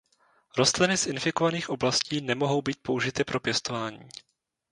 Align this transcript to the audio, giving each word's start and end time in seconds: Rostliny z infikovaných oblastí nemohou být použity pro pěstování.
Rostliny 0.57 0.97
z 0.97 1.07
infikovaných 1.07 1.69
oblastí 1.69 2.21
nemohou 2.21 2.61
být 2.61 2.79
použity 2.81 3.23
pro 3.23 3.39
pěstování. 3.39 4.09